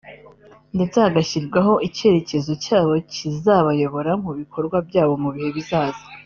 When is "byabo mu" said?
4.87-5.29